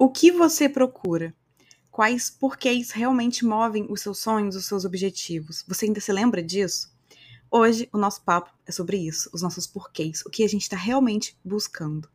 O 0.00 0.08
que 0.08 0.30
você 0.30 0.68
procura? 0.68 1.34
Quais 1.90 2.30
porquês 2.30 2.92
realmente 2.92 3.44
movem 3.44 3.84
os 3.90 4.00
seus 4.00 4.18
sonhos, 4.18 4.54
os 4.54 4.64
seus 4.64 4.84
objetivos? 4.84 5.64
Você 5.66 5.86
ainda 5.86 6.00
se 6.00 6.12
lembra 6.12 6.40
disso? 6.40 6.94
Hoje 7.50 7.88
o 7.92 7.98
nosso 7.98 8.22
papo 8.22 8.56
é 8.64 8.70
sobre 8.70 8.96
isso, 8.96 9.28
os 9.32 9.42
nossos 9.42 9.66
porquês, 9.66 10.22
o 10.24 10.30
que 10.30 10.44
a 10.44 10.48
gente 10.48 10.62
está 10.62 10.76
realmente 10.76 11.36
buscando. 11.44 12.08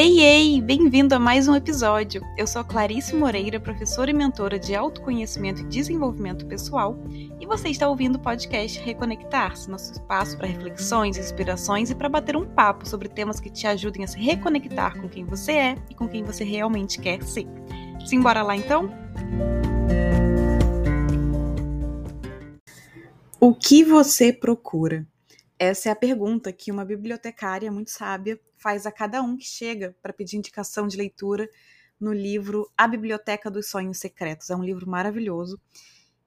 Ei, 0.00 0.20
ei! 0.20 0.60
Bem-vindo 0.60 1.12
a 1.12 1.18
mais 1.18 1.48
um 1.48 1.56
episódio. 1.56 2.22
Eu 2.36 2.46
sou 2.46 2.62
Clarice 2.62 3.16
Moreira, 3.16 3.58
professora 3.58 4.12
e 4.12 4.14
mentora 4.14 4.56
de 4.56 4.72
autoconhecimento 4.72 5.62
e 5.62 5.64
desenvolvimento 5.64 6.46
pessoal, 6.46 6.96
e 7.40 7.44
você 7.44 7.68
está 7.68 7.88
ouvindo 7.88 8.14
o 8.14 8.20
podcast 8.20 8.78
Reconectar-se, 8.78 9.68
nosso 9.68 9.90
espaço 9.90 10.36
para 10.36 10.46
reflexões, 10.46 11.18
inspirações 11.18 11.90
e 11.90 11.96
para 11.96 12.08
bater 12.08 12.36
um 12.36 12.46
papo 12.46 12.88
sobre 12.88 13.08
temas 13.08 13.40
que 13.40 13.50
te 13.50 13.66
ajudem 13.66 14.04
a 14.04 14.06
se 14.06 14.20
reconectar 14.20 14.96
com 15.00 15.08
quem 15.08 15.24
você 15.24 15.50
é 15.50 15.76
e 15.90 15.96
com 15.96 16.06
quem 16.06 16.22
você 16.22 16.44
realmente 16.44 17.00
quer 17.00 17.20
ser. 17.24 17.48
Simbora 18.06 18.44
lá 18.44 18.54
então? 18.54 18.88
O 23.40 23.52
que 23.52 23.82
você 23.82 24.32
procura? 24.32 25.04
Essa 25.58 25.88
é 25.88 25.92
a 25.92 25.96
pergunta 25.96 26.52
que 26.52 26.70
uma 26.70 26.84
bibliotecária 26.84 27.70
muito 27.72 27.90
sábia 27.90 28.40
faz 28.56 28.86
a 28.86 28.92
cada 28.92 29.20
um 29.20 29.36
que 29.36 29.44
chega 29.44 29.96
para 30.00 30.12
pedir 30.12 30.36
indicação 30.36 30.86
de 30.86 30.96
leitura 30.96 31.50
no 32.00 32.12
livro 32.12 32.70
A 32.78 32.86
Biblioteca 32.86 33.50
dos 33.50 33.68
Sonhos 33.68 33.98
Secretos. 33.98 34.50
É 34.50 34.56
um 34.56 34.62
livro 34.62 34.88
maravilhoso 34.88 35.60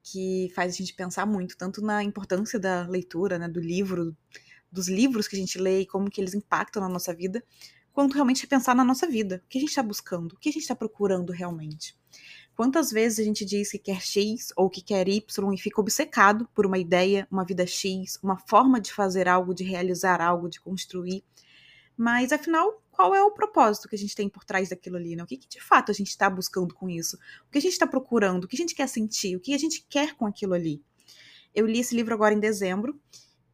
que 0.02 0.52
faz 0.54 0.74
a 0.74 0.76
gente 0.76 0.92
pensar 0.92 1.24
muito, 1.24 1.56
tanto 1.56 1.80
na 1.80 2.04
importância 2.04 2.60
da 2.60 2.86
leitura, 2.86 3.38
né, 3.38 3.48
do 3.48 3.60
livro, 3.60 4.14
dos 4.70 4.86
livros 4.86 5.26
que 5.26 5.36
a 5.36 5.38
gente 5.38 5.58
lê 5.58 5.80
e 5.80 5.86
como 5.86 6.10
que 6.10 6.20
eles 6.20 6.34
impactam 6.34 6.82
na 6.82 6.88
nossa 6.88 7.14
vida, 7.14 7.42
quanto 7.90 8.12
realmente 8.12 8.46
pensar 8.46 8.74
na 8.74 8.84
nossa 8.84 9.06
vida. 9.06 9.42
O 9.46 9.48
que 9.48 9.56
a 9.56 9.60
gente 9.62 9.70
está 9.70 9.82
buscando? 9.82 10.32
O 10.32 10.38
que 10.38 10.50
a 10.50 10.52
gente 10.52 10.62
está 10.62 10.74
procurando 10.76 11.32
realmente? 11.32 11.96
Quantas 12.54 12.90
vezes 12.90 13.18
a 13.18 13.24
gente 13.24 13.44
diz 13.44 13.70
que 13.70 13.78
quer 13.78 14.00
X 14.00 14.52
ou 14.56 14.68
que 14.68 14.82
quer 14.82 15.08
Y 15.08 15.52
e 15.52 15.58
fica 15.58 15.80
obcecado 15.80 16.48
por 16.54 16.66
uma 16.66 16.78
ideia, 16.78 17.26
uma 17.30 17.44
vida 17.44 17.66
X, 17.66 18.18
uma 18.22 18.36
forma 18.36 18.80
de 18.80 18.92
fazer 18.92 19.26
algo, 19.26 19.54
de 19.54 19.64
realizar 19.64 20.20
algo, 20.20 20.48
de 20.48 20.60
construir. 20.60 21.24
Mas 21.96 22.32
afinal, 22.32 22.82
qual 22.90 23.14
é 23.14 23.22
o 23.22 23.30
propósito 23.30 23.88
que 23.88 23.96
a 23.96 23.98
gente 23.98 24.14
tem 24.14 24.28
por 24.28 24.44
trás 24.44 24.68
daquilo 24.68 24.96
ali? 24.96 25.16
Né? 25.16 25.22
O 25.22 25.26
que, 25.26 25.38
que 25.38 25.48
de 25.48 25.60
fato 25.60 25.90
a 25.90 25.94
gente 25.94 26.08
está 26.08 26.28
buscando 26.28 26.74
com 26.74 26.88
isso? 26.88 27.16
O 27.48 27.50
que 27.50 27.58
a 27.58 27.60
gente 27.60 27.72
está 27.72 27.86
procurando? 27.86 28.44
O 28.44 28.48
que 28.48 28.56
a 28.56 28.58
gente 28.58 28.74
quer 28.74 28.86
sentir? 28.86 29.34
O 29.34 29.40
que 29.40 29.54
a 29.54 29.58
gente 29.58 29.86
quer 29.88 30.14
com 30.14 30.26
aquilo 30.26 30.52
ali? 30.52 30.82
Eu 31.54 31.66
li 31.66 31.80
esse 31.80 31.94
livro 31.94 32.12
agora 32.12 32.34
em 32.34 32.40
dezembro 32.40 33.00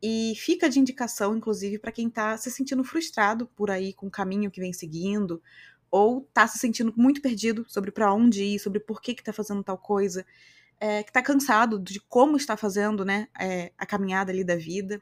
e 0.03 0.35
fica 0.37 0.69
de 0.69 0.79
indicação, 0.79 1.37
inclusive, 1.37 1.79
para 1.79 1.91
quem 1.91 2.09
está 2.09 2.37
se 2.37 2.51
sentindo 2.51 2.85
frustrado 2.85 3.47
por 3.47 3.71
aí 3.71 3.93
com 3.93 4.07
o 4.07 4.11
caminho 4.11 4.51
que 4.51 4.61
vem 4.61 4.73
seguindo, 4.73 5.43
ou 5.91 6.29
tá 6.33 6.47
se 6.47 6.59
sentindo 6.59 6.93
muito 6.97 7.21
perdido 7.21 7.65
sobre 7.69 7.91
para 7.91 8.13
onde 8.13 8.43
ir, 8.43 8.59
sobre 8.59 8.81
por 8.81 9.01
que 9.01 9.15
que 9.15 9.23
tá 9.23 9.33
fazendo 9.33 9.63
tal 9.63 9.79
coisa, 9.79 10.25
é, 10.81 11.03
que 11.03 11.13
tá 11.13 11.23
cansado 11.23 11.79
de 11.79 12.01
como 12.01 12.37
está 12.37 12.57
fazendo, 12.57 13.05
né, 13.05 13.29
é, 13.39 13.73
a 13.77 13.87
caminhada 13.87 14.31
ali 14.31 14.45
da 14.45 14.57
vida, 14.57 15.01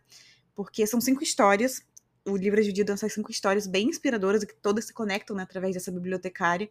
porque 0.54 0.86
são 0.86 1.00
cinco 1.00 1.22
histórias, 1.22 1.82
o 2.24 2.36
livro 2.36 2.58
é 2.58 2.62
dividido 2.62 2.92
nessas 2.92 3.12
cinco 3.12 3.30
histórias 3.30 3.66
bem 3.66 3.88
inspiradoras 3.88 4.42
e 4.42 4.46
que 4.46 4.56
todas 4.56 4.86
se 4.86 4.92
conectam 4.92 5.36
né, 5.36 5.42
através 5.42 5.74
dessa 5.74 5.92
bibliotecária, 5.92 6.70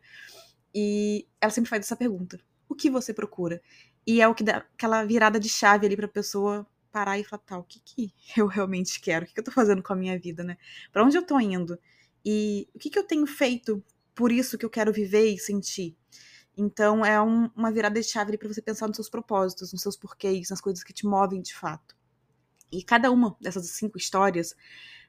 e 0.73 1.27
ela 1.39 1.52
sempre 1.52 1.69
faz 1.69 1.85
essa 1.85 1.95
pergunta, 1.95 2.39
o 2.67 2.75
que 2.75 2.89
você 2.89 3.13
procura? 3.13 3.61
E 4.05 4.22
é 4.22 4.27
o 4.27 4.35
que 4.35 4.44
dá 4.44 4.57
aquela 4.57 5.03
virada 5.03 5.39
de 5.39 5.50
chave 5.50 5.85
ali 5.85 5.95
pra 5.95 6.07
pessoa 6.07 6.67
parar 6.91 7.19
e 7.19 7.23
falar, 7.23 7.41
tá, 7.44 7.57
o 7.57 7.63
que 7.63 7.79
que 7.79 8.13
eu 8.38 8.47
realmente 8.47 9.02
quero? 9.02 9.25
O 9.25 9.27
que 9.27 9.33
que 9.33 9.39
eu 9.39 9.44
tô 9.44 9.52
fazendo 9.52 9.83
com 9.83 9.94
a 9.94 9.95
minha 9.95 10.17
vida, 10.17 10.44
né? 10.44 10.57
Pra 10.91 11.03
onde 11.03 11.17
eu 11.17 11.25
tô 11.25 11.39
indo? 11.39 11.77
E 12.23 12.67
o 12.73 12.79
que 12.79 12.89
que 12.89 12.97
eu 12.97 13.03
tenho 13.03 13.27
feito 13.27 13.83
por 14.16 14.31
isso 14.31 14.58
que 14.58 14.66
eu 14.66 14.69
quero 14.69 14.94
viver 14.94 15.27
e 15.27 15.38
sentir. 15.38 15.95
Então 16.58 17.05
é 17.05 17.21
um, 17.21 17.49
uma 17.55 17.71
virada 17.71 17.99
de 17.99 18.08
chave 18.08 18.38
para 18.38 18.47
você 18.47 18.61
pensar 18.61 18.88
nos 18.88 18.95
seus 18.95 19.09
propósitos, 19.09 19.73
nos 19.73 19.81
seus 19.81 19.97
porquês, 19.97 20.50
nas 20.50 20.62
coisas 20.62 20.84
que 20.84 20.94
te 20.94 21.06
movem 21.06 21.41
de 21.41 21.53
fato. 21.53 21.95
E 22.72 22.81
cada 22.81 23.12
uma 23.12 23.35
dessas 23.41 23.69
cinco 23.72 23.97
histórias, 23.97 24.56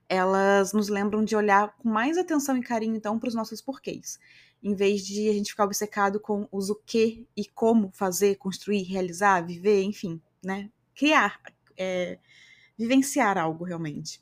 elas 0.09 0.73
nos 0.73 0.89
lembram 0.89 1.25
de 1.25 1.37
olhar 1.37 1.75
com 1.77 1.89
mais 1.89 2.19
atenção 2.19 2.57
e 2.57 2.63
carinho 2.63 2.97
então 2.97 3.19
para 3.19 3.29
os 3.29 3.35
nossos 3.35 3.61
porquês, 3.61 4.19
em 4.63 4.75
vez 4.75 5.07
de 5.07 5.29
a 5.29 5.33
gente 5.33 5.51
ficar 5.51 5.65
obcecado 5.65 6.21
com 6.21 6.49
os 6.51 6.69
o 6.69 6.75
que 6.75 7.27
e 7.37 7.45
como 7.45 7.91
fazer, 7.93 8.37
construir, 8.37 8.83
realizar, 8.83 9.41
viver, 9.41 9.83
enfim, 9.83 10.21
né? 10.43 10.71
Criar, 10.95 11.41
é, 11.77 12.19
vivenciar 12.77 13.39
algo 13.39 13.65
realmente. 13.65 14.21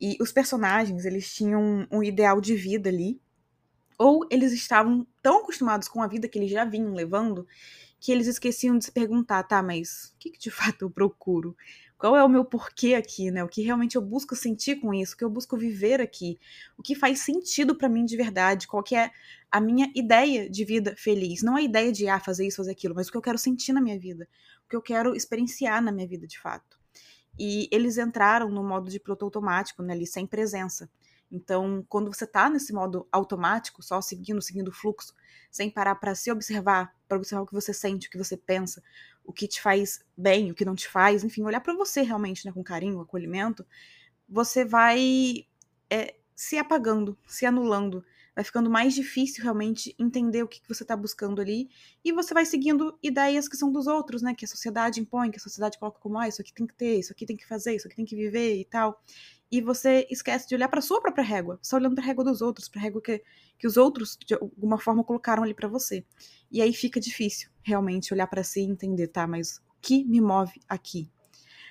E 0.00 0.16
os 0.20 0.30
personagens, 0.30 1.04
eles 1.04 1.32
tinham 1.34 1.86
um 1.90 2.02
ideal 2.02 2.40
de 2.40 2.54
vida 2.54 2.88
ali, 2.88 3.20
ou 3.98 4.26
eles 4.30 4.52
estavam 4.52 5.06
tão 5.20 5.40
acostumados 5.40 5.88
com 5.88 6.00
a 6.00 6.06
vida 6.06 6.28
que 6.28 6.38
eles 6.38 6.50
já 6.50 6.64
vinham 6.64 6.94
levando 6.94 7.46
que 8.00 8.12
eles 8.12 8.26
esqueciam 8.26 8.78
de 8.78 8.84
se 8.84 8.92
perguntar, 8.92 9.42
tá, 9.42 9.62
mas 9.62 10.12
o 10.14 10.18
que, 10.18 10.30
que 10.30 10.38
de 10.38 10.50
fato 10.52 10.82
eu 10.82 10.90
procuro? 10.90 11.56
Qual 11.98 12.16
é 12.16 12.22
o 12.22 12.28
meu 12.28 12.44
porquê 12.44 12.94
aqui, 12.94 13.28
né? 13.28 13.42
O 13.42 13.48
que 13.48 13.60
realmente 13.60 13.96
eu 13.96 14.02
busco 14.02 14.36
sentir 14.36 14.76
com 14.76 14.94
isso? 14.94 15.14
O 15.14 15.16
que 15.16 15.24
eu 15.24 15.30
busco 15.30 15.56
viver 15.56 16.00
aqui? 16.00 16.38
O 16.76 16.82
que 16.82 16.94
faz 16.94 17.18
sentido 17.20 17.74
para 17.74 17.88
mim 17.88 18.04
de 18.04 18.16
verdade? 18.16 18.68
Qual 18.68 18.84
que 18.84 18.94
é 18.94 19.10
a 19.50 19.60
minha 19.60 19.90
ideia 19.96 20.48
de 20.48 20.64
vida 20.64 20.94
feliz? 20.96 21.42
Não 21.42 21.56
a 21.56 21.62
ideia 21.62 21.90
de 21.90 22.08
ah, 22.08 22.20
fazer 22.20 22.46
isso, 22.46 22.58
fazer 22.58 22.70
aquilo, 22.70 22.94
mas 22.94 23.08
o 23.08 23.10
que 23.10 23.16
eu 23.16 23.22
quero 23.22 23.36
sentir 23.36 23.72
na 23.72 23.80
minha 23.80 23.98
vida, 23.98 24.28
o 24.64 24.68
que 24.68 24.76
eu 24.76 24.82
quero 24.82 25.16
experienciar 25.16 25.82
na 25.82 25.90
minha 25.90 26.06
vida 26.06 26.24
de 26.24 26.38
fato. 26.38 26.78
E 27.36 27.68
eles 27.72 27.98
entraram 27.98 28.48
no 28.48 28.62
modo 28.62 28.88
de 28.88 29.00
piloto 29.00 29.24
automático, 29.24 29.82
né, 29.82 29.92
ali 29.92 30.06
sem 30.06 30.24
presença. 30.24 30.88
Então, 31.30 31.84
quando 31.88 32.12
você 32.12 32.24
está 32.24 32.48
nesse 32.48 32.72
modo 32.72 33.06
automático, 33.12 33.82
só 33.82 34.00
seguindo, 34.00 34.40
seguindo 34.40 34.68
o 34.68 34.72
fluxo, 34.72 35.14
sem 35.50 35.70
parar 35.70 35.94
para 35.96 36.14
se 36.14 36.30
observar, 36.30 36.94
para 37.06 37.18
observar 37.18 37.42
o 37.42 37.46
que 37.46 37.54
você 37.54 37.72
sente, 37.72 38.08
o 38.08 38.10
que 38.10 38.18
você 38.18 38.36
pensa, 38.36 38.82
o 39.24 39.32
que 39.32 39.46
te 39.46 39.60
faz 39.60 40.00
bem, 40.16 40.50
o 40.50 40.54
que 40.54 40.64
não 40.64 40.74
te 40.74 40.88
faz, 40.88 41.22
enfim, 41.22 41.42
olhar 41.42 41.60
para 41.60 41.74
você 41.74 42.00
realmente, 42.02 42.46
né, 42.46 42.52
com 42.52 42.64
carinho, 42.64 43.00
acolhimento, 43.00 43.66
você 44.28 44.64
vai 44.64 45.46
é, 45.90 46.16
se 46.34 46.56
apagando, 46.56 47.16
se 47.26 47.44
anulando, 47.44 48.04
vai 48.34 48.44
ficando 48.44 48.70
mais 48.70 48.94
difícil 48.94 49.42
realmente 49.42 49.94
entender 49.98 50.42
o 50.42 50.48
que, 50.48 50.60
que 50.60 50.68
você 50.68 50.82
está 50.82 50.96
buscando 50.96 51.42
ali, 51.42 51.68
e 52.02 52.10
você 52.12 52.32
vai 52.32 52.46
seguindo 52.46 52.98
ideias 53.02 53.48
que 53.48 53.56
são 53.56 53.70
dos 53.70 53.86
outros, 53.86 54.22
né, 54.22 54.34
que 54.34 54.46
a 54.46 54.48
sociedade 54.48 55.00
impõe, 55.00 55.30
que 55.30 55.38
a 55.38 55.42
sociedade 55.42 55.78
coloca 55.78 56.00
como, 56.00 56.18
ah, 56.18 56.28
isso 56.28 56.40
aqui 56.40 56.54
tem 56.54 56.66
que 56.66 56.74
ter, 56.74 56.98
isso 56.98 57.12
aqui 57.12 57.26
tem 57.26 57.36
que 57.36 57.46
fazer, 57.46 57.74
isso 57.74 57.86
aqui 57.86 57.96
tem 57.96 58.06
que 58.06 58.16
viver 58.16 58.58
e 58.58 58.64
tal 58.64 58.98
e 59.50 59.60
você 59.60 60.06
esquece 60.10 60.46
de 60.46 60.54
olhar 60.54 60.68
para 60.68 60.80
sua 60.80 61.00
própria 61.00 61.24
régua, 61.24 61.58
só 61.62 61.76
olhando 61.76 61.94
para 61.94 62.04
a 62.04 62.06
régua 62.06 62.24
dos 62.24 62.42
outros, 62.42 62.68
para 62.68 62.80
a 62.80 62.84
régua 62.84 63.00
que, 63.00 63.22
que 63.58 63.66
os 63.66 63.76
outros 63.76 64.18
de 64.26 64.34
alguma 64.34 64.78
forma 64.78 65.02
colocaram 65.02 65.42
ali 65.42 65.54
para 65.54 65.68
você. 65.68 66.04
E 66.50 66.60
aí 66.60 66.72
fica 66.72 67.00
difícil 67.00 67.50
realmente 67.62 68.12
olhar 68.12 68.26
para 68.26 68.42
si 68.42 68.60
e 68.60 68.64
entender, 68.64 69.08
tá, 69.08 69.26
mas 69.26 69.58
o 69.58 69.80
que 69.80 70.04
me 70.04 70.20
move 70.20 70.60
aqui? 70.68 71.10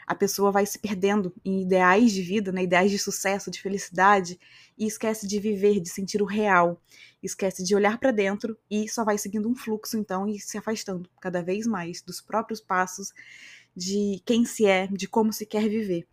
A 0.08 0.16
pessoa 0.16 0.52
vai 0.52 0.66
se 0.66 0.80
perdendo 0.80 1.36
em 1.44 1.64
ideais 1.64 2.14
de 2.14 2.22
vida, 2.22 2.52
né, 2.52 2.64
ideais 2.64 2.90
de 2.90 2.98
sucesso, 2.98 3.52
de 3.52 3.62
felicidade, 3.62 4.40
e 4.78 4.88
esquece 4.88 5.28
de 5.28 5.38
viver, 5.38 5.82
de 5.82 5.90
sentir 5.90 6.22
o 6.22 6.26
real, 6.26 6.82
esquece 7.22 7.64
de 7.64 7.76
olhar 7.76 8.00
para 8.00 8.12
dentro 8.12 8.58
e 8.72 8.88
só 8.88 9.04
vai 9.04 9.18
seguindo 9.18 9.50
um 9.50 9.56
fluxo 9.56 9.98
então 9.98 10.26
e 10.28 10.40
se 10.40 10.58
afastando 10.58 11.10
cada 11.20 11.44
vez 11.44 11.68
mais 11.68 12.02
dos 12.02 12.22
próprios 12.22 12.62
passos 12.62 13.12
de 13.76 14.22
quem 14.26 14.46
se 14.46 14.66
é, 14.66 14.88
de 14.88 15.08
como 15.08 15.34
se 15.34 15.46
quer 15.46 15.68
viver. 15.68 16.08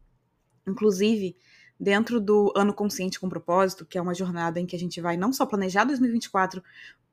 Inclusive, 0.66 1.36
dentro 1.78 2.20
do 2.20 2.52
Ano 2.56 2.72
Consciente 2.72 3.18
com 3.18 3.28
Propósito, 3.28 3.84
que 3.84 3.98
é 3.98 4.02
uma 4.02 4.14
jornada 4.14 4.60
em 4.60 4.66
que 4.66 4.76
a 4.76 4.78
gente 4.78 5.00
vai 5.00 5.16
não 5.16 5.32
só 5.32 5.44
planejar 5.44 5.84
2024, 5.84 6.62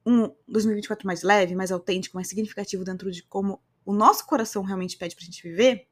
um 0.06 0.32
2024 0.48 1.06
mais 1.06 1.24
leve, 1.24 1.56
mais 1.56 1.72
autêntico, 1.72 2.16
mais 2.16 2.28
significativo 2.28 2.84
dentro 2.84 3.12
de 3.12 3.24
como 3.24 3.62
o 3.86 3.94
nosso 3.94 4.26
coração 4.26 4.64
realmente 4.64 4.98
pede 4.98 5.16
pra 5.16 5.26
gente 5.26 5.42
viver, 5.42 5.88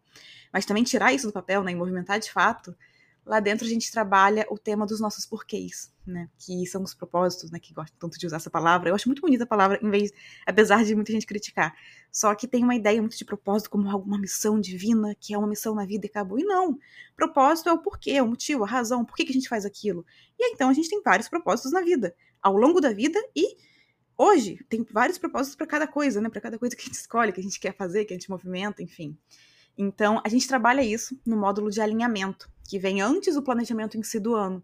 mas 0.52 0.66
também 0.66 0.84
tirar 0.84 1.14
isso 1.14 1.28
do 1.28 1.34
papel, 1.34 1.64
né, 1.64 1.72
e 1.72 1.76
movimentar 1.76 2.20
de 2.20 2.32
fato, 2.32 2.76
Lá 3.30 3.40
dentro 3.40 3.64
a 3.64 3.70
gente 3.70 3.92
trabalha 3.92 4.44
o 4.50 4.58
tema 4.58 4.88
dos 4.88 5.00
nossos 5.00 5.24
porquês, 5.24 5.94
né? 6.04 6.28
Que 6.40 6.66
são 6.66 6.82
os 6.82 6.96
propósitos, 6.96 7.52
né? 7.52 7.60
Que 7.60 7.72
gosto 7.72 7.96
tanto 8.00 8.18
de 8.18 8.26
usar 8.26 8.38
essa 8.38 8.50
palavra. 8.50 8.90
Eu 8.90 8.96
acho 8.96 9.08
muito 9.08 9.22
bonita 9.22 9.44
a 9.44 9.48
palavra, 9.48 9.80
em 9.84 9.90
vez, 9.92 10.12
apesar 10.48 10.84
de 10.84 10.96
muita 10.96 11.12
gente 11.12 11.28
criticar. 11.28 11.76
Só 12.12 12.34
que 12.34 12.48
tem 12.48 12.64
uma 12.64 12.74
ideia 12.74 13.00
muito 13.00 13.16
de 13.16 13.24
propósito 13.24 13.70
como 13.70 13.88
alguma 13.88 14.18
missão 14.18 14.60
divina, 14.60 15.16
que 15.20 15.32
é 15.32 15.38
uma 15.38 15.46
missão 15.46 15.76
na 15.76 15.86
vida 15.86 16.08
e 16.08 16.10
acabou. 16.10 16.40
E 16.40 16.44
não. 16.44 16.80
Propósito 17.16 17.70
é 17.70 17.72
o 17.72 17.78
porquê, 17.78 18.14
é 18.14 18.24
o 18.24 18.28
motivo, 18.28 18.64
a 18.64 18.68
razão, 18.68 19.06
por 19.06 19.16
que, 19.16 19.26
que 19.26 19.32
a 19.32 19.36
gente 19.36 19.48
faz 19.48 19.64
aquilo. 19.64 20.04
E 20.40 20.46
aí, 20.46 20.52
então 20.56 20.68
a 20.68 20.74
gente 20.74 20.90
tem 20.90 21.00
vários 21.04 21.30
propósitos 21.30 21.72
na 21.72 21.82
vida, 21.82 22.16
ao 22.42 22.58
longo 22.58 22.82
da 22.82 22.92
vida 22.92 23.24
e 23.36 23.58
hoje 24.18 24.60
tem 24.68 24.84
vários 24.92 25.20
propósitos 25.20 25.56
para 25.56 25.68
cada 25.68 25.86
coisa, 25.86 26.20
né? 26.20 26.30
Para 26.30 26.42
cada 26.42 26.58
coisa 26.58 26.76
que 26.76 26.82
a 26.82 26.86
gente 26.86 26.96
escolhe, 26.96 27.32
que 27.32 27.42
a 27.42 27.44
gente 27.44 27.60
quer 27.60 27.76
fazer, 27.76 28.06
que 28.06 28.14
a 28.14 28.18
gente 28.18 28.28
movimenta, 28.32 28.82
enfim. 28.82 29.16
Então, 29.78 30.20
a 30.26 30.28
gente 30.28 30.46
trabalha 30.48 30.82
isso 30.82 31.18
no 31.24 31.38
módulo 31.38 31.70
de 31.70 31.80
alinhamento, 31.80 32.50
que 32.70 32.78
vem 32.78 33.02
antes 33.02 33.34
do 33.34 33.42
planejamento 33.42 33.98
em 33.98 34.04
si 34.04 34.20
do 34.20 34.36
ano. 34.36 34.64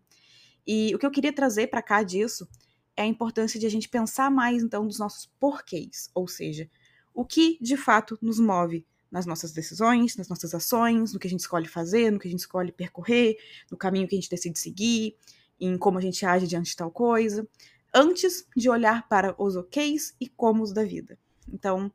E 0.66 0.94
o 0.94 1.00
que 1.00 1.06
eu 1.06 1.12
queria 1.12 1.34
trazer 1.34 1.68
para 1.68 1.82
cá 1.82 2.04
disso 2.04 2.48
é 2.96 3.02
a 3.02 3.08
importância 3.08 3.60
de 3.60 3.66
a 3.66 3.70
gente 3.70 3.90
pensar 3.90 4.30
mais, 4.30 4.62
então, 4.62 4.86
dos 4.86 5.00
nossos 5.00 5.26
porquês, 5.40 6.12
ou 6.14 6.28
seja, 6.28 6.70
o 7.16 7.26
que 7.26 7.58
de 7.60 7.76
fato 7.76 8.18
nos 8.22 8.40
move 8.40 8.86
nas 9.12 9.26
nossas 9.26 9.52
decisões, 9.52 10.16
nas 10.18 10.30
nossas 10.30 10.54
ações, 10.54 11.14
no 11.14 11.20
que 11.20 11.26
a 11.26 11.30
gente 11.30 11.40
escolhe 11.40 11.68
fazer, 11.68 12.12
no 12.12 12.20
que 12.20 12.28
a 12.28 12.32
gente 12.32 12.42
escolhe 12.42 12.72
percorrer, 12.72 13.38
no 13.72 13.78
caminho 13.78 14.08
que 14.08 14.16
a 14.16 14.20
gente 14.20 14.30
decide 14.30 14.60
seguir. 14.60 15.16
em 15.60 15.78
como 15.78 15.98
a 15.98 16.02
gente 16.02 16.26
age 16.26 16.46
diante 16.46 16.72
de 16.72 16.76
tal 16.76 16.92
coisa, 16.92 17.48
antes 17.94 18.46
de 18.56 18.70
olhar 18.70 19.08
para 19.08 19.34
os 19.42 19.56
oks 19.56 20.14
e 20.20 20.28
comos 20.28 20.74
da 20.74 20.84
vida. 20.84 21.18
Então, 21.52 21.92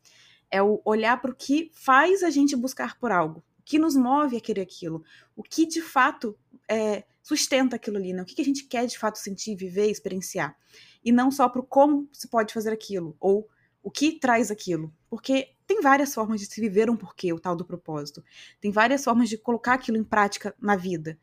é 0.51 0.63
o 0.63 0.81
olhar 0.85 1.21
para 1.21 1.31
o 1.31 1.37
que 1.37 1.71
faz 1.75 2.23
a 2.23 2.31
gente 2.31 2.57
buscar 2.57 2.99
por 2.99 3.13
algo, 3.13 3.45
que 3.71 3.79
nos 3.79 3.95
move 3.95 4.37
a 4.37 4.41
querer 4.41 4.63
aquilo, 4.63 5.05
o 5.37 5.45
que 5.45 5.65
de 5.65 5.81
fato 5.81 6.37
é, 6.69 7.05
sustenta 7.23 7.77
aquilo 7.77 7.99
ali, 7.99 8.13
né? 8.13 8.21
o 8.21 8.25
que, 8.25 8.35
que 8.35 8.43
a 8.43 8.45
gente 8.45 8.65
quer 8.65 8.85
de 8.85 8.99
fato 8.99 9.17
sentir, 9.17 9.55
viver, 9.55 9.89
experienciar. 9.89 10.57
E 11.05 11.13
não 11.13 11.31
só 11.31 11.49
para 11.49 11.63
como 11.63 12.09
se 12.13 12.27
pode 12.27 12.53
fazer 12.53 12.73
aquilo, 12.73 13.17
ou 13.21 13.49
o 13.81 13.89
que 13.89 14.19
traz 14.19 14.51
aquilo. 14.51 14.93
Porque 15.09 15.55
tem 15.69 15.81
várias 15.81 16.13
formas 16.13 16.41
de 16.41 16.47
se 16.47 16.61
viver 16.61 16.91
um 16.91 16.97
porquê, 16.97 17.33
o 17.33 17.39
tal 17.39 17.55
do 17.55 17.65
propósito. 17.65 18.25
Tem 18.61 18.73
várias 18.73 19.05
formas 19.05 19.29
de 19.29 19.39
colocar 19.39 19.75
aquilo 19.75 19.97
em 19.97 20.03
prática 20.03 20.53
na 20.61 20.75
vida. 20.75 21.17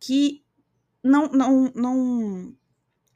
Que 0.00 0.44
não, 1.00 1.28
não, 1.28 1.72
não, 1.76 2.56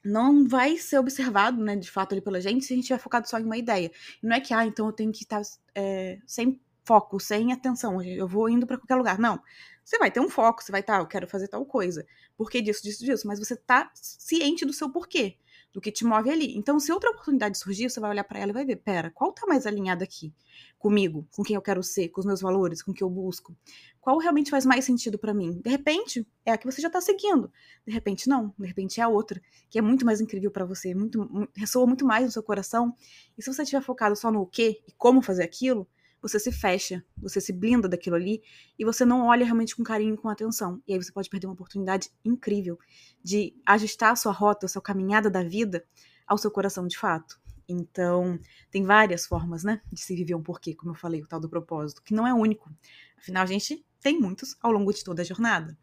não 0.05 0.47
vai 0.47 0.77
ser 0.77 0.99
observado, 0.99 1.61
né, 1.61 1.75
de 1.75 1.91
fato, 1.91 2.13
ali 2.13 2.21
pela 2.21 2.41
gente, 2.41 2.65
se 2.65 2.73
a 2.73 2.77
gente 2.77 2.85
estiver 2.85 3.01
focado 3.01 3.29
só 3.29 3.41
em 3.41 3.45
uma 3.45 3.59
ideia. 3.59 3.91
Não 4.23 4.37
é 4.37 4.41
que, 4.41 4.55
ah, 4.55 4.65
então 4.65 4.87
eu 4.87 4.93
tenho 4.93 5.11
que 5.11 5.25
estar 5.25 5.43
é, 5.75 6.21
sem 6.25 6.61
foco, 6.85 7.19
sem 7.21 7.53
atenção, 7.53 8.03
eu 8.03 8.27
vou 8.27 8.49
indo 8.49 8.67
para 8.67 8.79
qualquer 8.79 8.97
lugar. 8.97 9.19
Não. 9.19 9.41
Você 9.85 9.99
vai 9.99 10.11
ter 10.11 10.21
um 10.21 10.29
foco, 10.29 10.63
você 10.63 10.71
vai 10.71 10.81
estar, 10.81 10.95
tá, 10.95 11.01
eu 11.01 11.07
quero 11.07 11.27
fazer 11.27 11.49
tal 11.49 11.65
coisa. 11.65 12.07
Por 12.37 12.51
que 12.51 12.61
disso, 12.61 12.83
disso, 12.83 13.05
disso? 13.05 13.27
Mas 13.27 13.39
você 13.39 13.57
tá 13.57 13.91
ciente 13.95 14.65
do 14.65 14.73
seu 14.73 14.91
porquê 14.91 15.37
do 15.73 15.81
que 15.81 15.91
te 15.91 16.05
move 16.05 16.31
ali. 16.31 16.57
Então, 16.57 16.79
se 16.79 16.93
outra 16.93 17.11
oportunidade 17.11 17.57
surgir, 17.57 17.89
você 17.89 17.99
vai 17.99 18.11
olhar 18.11 18.25
para 18.25 18.39
ela 18.39 18.51
e 18.51 18.55
vai 18.55 18.65
ver, 18.65 18.77
pera, 18.77 19.11
qual 19.11 19.33
tá 19.33 19.47
mais 19.47 19.67
alinhado 19.67 20.05
aqui 20.05 20.33
comigo, 20.79 21.27
com 21.35 21.43
quem 21.43 21.57
eu 21.57 21.63
quero 21.63 21.83
ser, 21.83 22.09
com 22.09 22.21
os 22.21 22.27
meus 22.27 22.41
valores, 22.41 22.83
com 22.83 22.91
o 22.91 22.95
que 22.95 23.03
eu 23.03 23.09
busco? 23.09 23.57
Qual 24.01 24.19
realmente 24.19 24.51
faz 24.51 24.67
mais 24.67 24.85
sentido 24.85 25.19
para 25.19 25.33
mim? 25.33 25.61
De 25.65 25.71
repente, 25.71 26.27
é 26.45 26.53
a 26.53 26.59
que 26.59 26.67
você 26.67 26.83
já 26.83 26.91
tá 26.91 27.01
seguindo. 27.01 27.51
De 27.87 27.93
repente, 27.93 28.29
não. 28.29 28.53
De 28.59 28.67
repente 28.67 29.01
é 29.01 29.03
a 29.03 29.09
outra, 29.09 29.41
que 29.71 29.79
é 29.79 29.83
muito 29.83 30.05
mais 30.05 30.21
incrível 30.21 30.51
para 30.51 30.65
você, 30.65 30.95
muito, 30.95 31.49
ressoa 31.57 31.87
muito 31.87 32.05
mais 32.05 32.27
no 32.27 32.31
seu 32.31 32.43
coração. 32.43 32.95
E 33.39 33.43
se 33.43 33.53
você 33.53 33.63
estiver 33.63 33.83
focado 33.83 34.15
só 34.15 34.31
no 34.31 34.43
o 34.43 34.47
quê 34.47 34.83
e 34.87 34.93
como 34.93 35.23
fazer 35.23 35.45
aquilo, 35.45 35.89
você 36.23 36.39
se 36.39 36.53
fecha, 36.53 37.05
você 37.19 37.41
se 37.41 37.53
blinda 37.53 37.89
daquilo 37.89 38.15
ali 38.17 38.41
e 38.79 38.85
você 38.85 39.05
não 39.05 39.27
olha 39.27 39.45
realmente 39.45 39.75
com 39.75 39.83
carinho, 39.83 40.17
com 40.17 40.29
atenção. 40.29 40.81
E 40.87 40.95
aí 40.95 41.03
você 41.03 41.13
pode 41.13 41.29
perder 41.29 41.49
uma 41.49 41.55
oportunidade 41.55 42.11
incrível 42.25 42.79
de 43.23 43.55
ajustar 43.67 44.13
a 44.13 44.17
sua 44.17 44.33
rota, 44.33 44.67
a 44.67 44.69
sua 44.69 44.81
caminhada 44.81 45.29
da 45.29 45.43
vida 45.43 45.85
ao 46.27 46.39
seu 46.39 46.51
coração 46.51 46.87
de 46.87 46.97
fato. 46.97 47.41
Então, 47.69 48.39
tem 48.71 48.85
várias 48.85 49.27
formas, 49.27 49.65
né, 49.65 49.81
de 49.91 50.01
se 50.01 50.15
viver 50.15 50.35
um 50.35 50.43
porquê, 50.43 50.75
como 50.75 50.93
eu 50.93 50.97
falei, 50.97 51.23
o 51.23 51.27
tal 51.27 51.41
do 51.41 51.49
propósito, 51.49 52.03
que 52.03 52.15
não 52.15 52.27
é 52.27 52.33
único. 52.33 52.71
Afinal, 53.19 53.43
a 53.43 53.47
gente 53.47 53.85
tem 54.01 54.19
muitos 54.21 54.57
ao 54.61 54.71
longo 54.73 54.93
de 54.93 55.03
toda 55.03 55.23
a 55.23 55.25
jornada. 55.25 55.77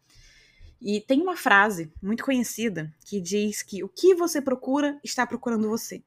E 0.81 1.01
tem 1.01 1.21
uma 1.21 1.35
frase 1.35 1.91
muito 2.01 2.23
conhecida 2.23 2.93
que 3.03 3.19
diz 3.19 3.61
que 3.61 3.83
o 3.83 3.89
que 3.89 4.15
você 4.15 4.41
procura 4.41 4.99
está 5.03 5.27
procurando 5.27 5.67
você. 5.67 6.03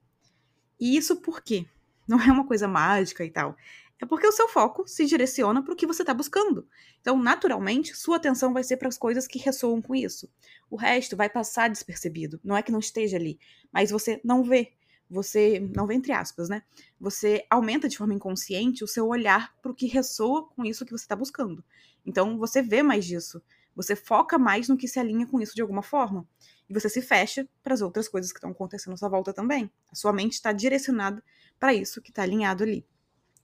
E 0.80 0.96
isso 0.96 1.16
por 1.16 1.42
quê? 1.42 1.66
Não 2.08 2.20
é 2.20 2.32
uma 2.32 2.46
coisa 2.46 2.66
mágica 2.66 3.24
e 3.24 3.30
tal. 3.30 3.56
É 4.02 4.04
porque 4.04 4.26
o 4.26 4.32
seu 4.32 4.48
foco 4.48 4.84
se 4.84 5.06
direciona 5.06 5.62
para 5.62 5.72
o 5.72 5.76
que 5.76 5.86
você 5.86 6.02
está 6.02 6.12
buscando. 6.12 6.66
Então, 7.00 7.16
naturalmente, 7.16 7.96
sua 7.96 8.16
atenção 8.16 8.52
vai 8.52 8.64
ser 8.64 8.76
para 8.76 8.88
as 8.88 8.98
coisas 8.98 9.28
que 9.28 9.38
ressoam 9.38 9.80
com 9.80 9.94
isso. 9.94 10.28
O 10.68 10.74
resto 10.74 11.16
vai 11.16 11.30
passar 11.30 11.70
despercebido. 11.70 12.40
Não 12.42 12.56
é 12.56 12.64
que 12.64 12.72
não 12.72 12.80
esteja 12.80 13.16
ali, 13.16 13.38
mas 13.72 13.92
você 13.92 14.20
não 14.24 14.42
vê. 14.42 14.72
Você 15.08 15.60
não 15.72 15.86
vê 15.86 15.94
entre 15.94 16.10
aspas, 16.10 16.48
né? 16.48 16.64
Você 16.98 17.46
aumenta 17.48 17.88
de 17.88 17.96
forma 17.96 18.12
inconsciente 18.12 18.82
o 18.82 18.88
seu 18.88 19.06
olhar 19.06 19.54
para 19.62 19.70
o 19.70 19.74
que 19.74 19.86
ressoa 19.86 20.48
com 20.48 20.64
isso 20.64 20.84
que 20.84 20.90
você 20.90 21.04
está 21.04 21.14
buscando. 21.14 21.62
Então, 22.04 22.36
você 22.36 22.60
vê 22.60 22.82
mais 22.82 23.04
disso. 23.04 23.40
Você 23.76 23.94
foca 23.94 24.36
mais 24.36 24.68
no 24.68 24.76
que 24.76 24.88
se 24.88 24.98
alinha 24.98 25.28
com 25.28 25.40
isso 25.40 25.54
de 25.54 25.62
alguma 25.62 25.80
forma. 25.80 26.26
E 26.68 26.74
você 26.74 26.88
se 26.88 27.00
fecha 27.00 27.48
para 27.62 27.72
as 27.72 27.80
outras 27.80 28.08
coisas 28.08 28.32
que 28.32 28.38
estão 28.38 28.50
acontecendo 28.50 28.94
à 28.94 28.96
sua 28.96 29.08
volta 29.08 29.32
também. 29.32 29.70
A 29.92 29.94
sua 29.94 30.12
mente 30.12 30.32
está 30.32 30.50
direcionada 30.50 31.22
para 31.56 31.72
isso 31.72 32.02
que 32.02 32.10
está 32.10 32.24
alinhado 32.24 32.64
ali 32.64 32.84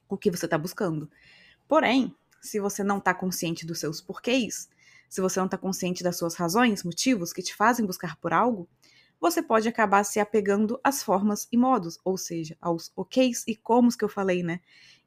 o 0.08 0.18
que 0.18 0.30
você 0.30 0.46
está 0.46 0.58
buscando. 0.58 1.10
Porém, 1.66 2.14
se 2.40 2.60
você 2.60 2.82
não 2.82 2.98
está 2.98 3.12
consciente 3.12 3.66
dos 3.66 3.78
seus 3.78 4.00
porquês, 4.00 4.68
se 5.08 5.20
você 5.20 5.40
não 5.40 5.46
está 5.46 5.58
consciente 5.58 6.02
das 6.02 6.16
suas 6.16 6.34
razões, 6.34 6.84
motivos 6.84 7.32
que 7.32 7.42
te 7.42 7.54
fazem 7.54 7.86
buscar 7.86 8.16
por 8.16 8.32
algo, 8.32 8.68
você 9.20 9.42
pode 9.42 9.68
acabar 9.68 10.04
se 10.04 10.20
apegando 10.20 10.78
às 10.84 11.02
formas 11.02 11.48
e 11.50 11.56
modos, 11.56 11.98
ou 12.04 12.16
seja, 12.16 12.56
aos 12.60 12.92
oks 12.94 13.44
e 13.48 13.56
comos 13.56 13.96
que 13.96 14.04
eu 14.04 14.08
falei, 14.08 14.42
né? 14.42 14.60